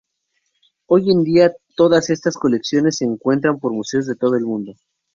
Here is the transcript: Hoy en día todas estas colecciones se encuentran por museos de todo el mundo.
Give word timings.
Hoy 0.87 1.11
en 1.11 1.23
día 1.23 1.51
todas 1.75 2.09
estas 2.09 2.35
colecciones 2.35 2.97
se 2.97 3.05
encuentran 3.05 3.59
por 3.59 3.71
museos 3.71 4.07
de 4.07 4.15
todo 4.15 4.33
el 4.35 4.45
mundo. 4.45 4.73